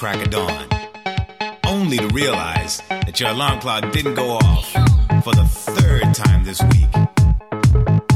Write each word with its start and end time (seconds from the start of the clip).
crack 0.00 0.22
of 0.22 0.30
dawn, 0.30 0.66
only 1.66 1.98
to 1.98 2.06
realize 2.14 2.80
that 2.88 3.20
your 3.20 3.28
alarm 3.28 3.60
clock 3.60 3.92
didn't 3.92 4.14
go 4.14 4.30
off 4.30 4.72
for 5.22 5.34
the 5.34 5.44
third 5.44 6.14
time 6.14 6.42
this 6.42 6.62
week. 6.62 6.88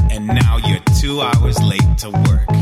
And 0.09 0.25
now 0.25 0.57
you're 0.57 0.79
two 0.99 1.21
hours 1.21 1.61
late 1.61 1.95
to 1.99 2.09
work. 2.09 2.54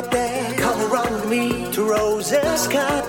Come 0.00 0.80
around 0.90 1.12
with 1.12 1.28
me 1.28 1.70
to 1.72 1.84
Rosa's 1.84 2.62
sky. 2.62 3.02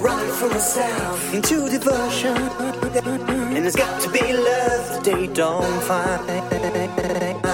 Running 0.00 0.32
from 0.32 0.50
myself 0.50 1.32
into 1.32 1.68
devotion. 1.68 2.36
And 2.36 3.64
it's 3.64 3.76
got 3.76 4.00
to 4.02 4.10
be 4.10 4.32
love 4.32 4.88
that 4.90 5.04
they 5.04 5.28
don't 5.28 5.82
find. 5.82 7.47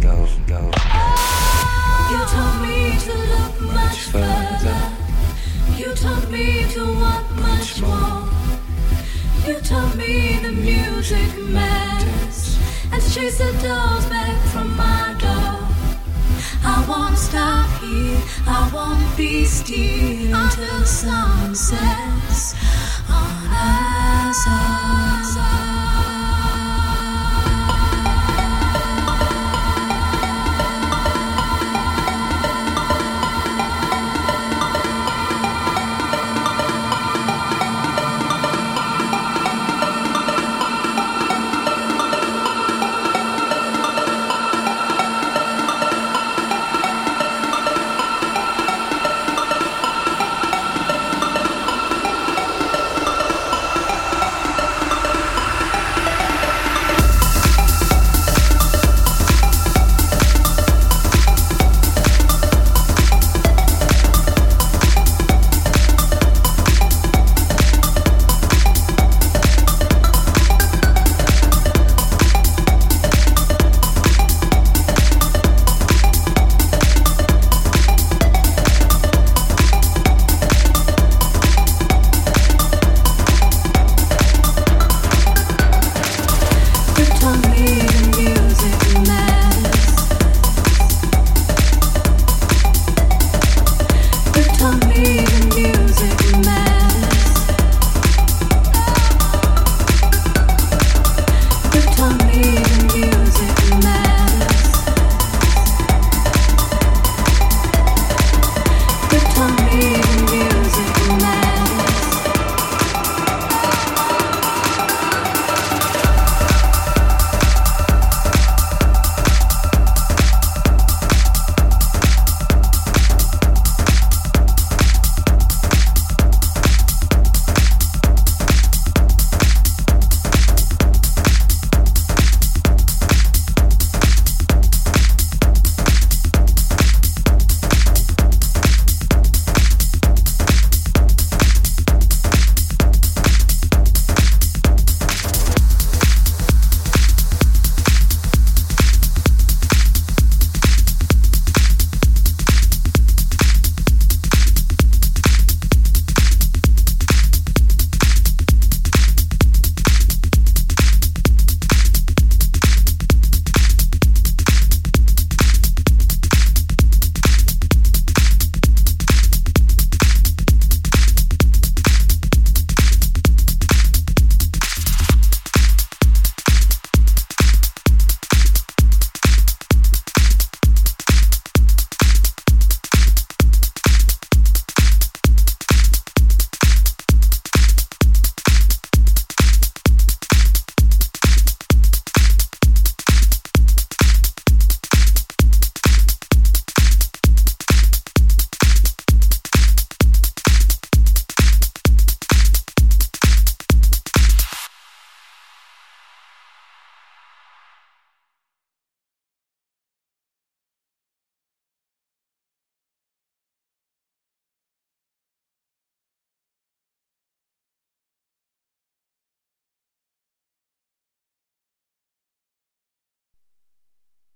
Go, 0.00 0.26
go, 0.46 0.60
go. 0.70 1.04
You 2.10 2.20
told 2.26 2.62
me 2.62 2.98
to 2.98 3.14
look 3.32 3.60
much 3.72 3.98
further. 4.12 4.82
You 5.76 5.94
told 5.94 6.30
me 6.30 6.66
to 6.72 6.82
want 7.00 7.26
much 7.36 7.80
more. 7.80 8.28
You 9.46 9.60
told 9.60 9.96
me 9.96 10.38
the 10.38 10.52
music 10.52 11.30
matters 11.48 12.58
and 12.92 13.02
to 13.02 13.10
chase 13.14 13.38
the 13.38 13.52
dolls 13.62 14.06
back 14.06 14.38
from 14.52 14.76
my 14.76 15.14
door. 15.18 15.68
I 16.64 16.84
won't 16.88 17.18
stop 17.18 17.68
here, 17.80 18.22
I 18.46 18.70
won't 18.72 19.16
be 19.16 19.44
still 19.44 20.34
until 20.34 20.84
sun 20.84 21.54
sets. 21.54 22.54